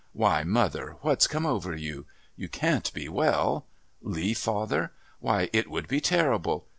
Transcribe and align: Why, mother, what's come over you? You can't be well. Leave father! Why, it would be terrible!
Why, 0.13 0.43
mother, 0.43 0.95
what's 1.01 1.27
come 1.27 1.45
over 1.45 1.75
you? 1.75 2.07
You 2.35 2.49
can't 2.49 2.91
be 2.91 3.07
well. 3.07 3.67
Leave 4.01 4.39
father! 4.39 4.93
Why, 5.19 5.47
it 5.53 5.69
would 5.69 5.87
be 5.87 6.01
terrible! 6.01 6.65